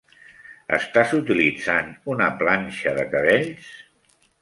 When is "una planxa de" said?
2.17-3.07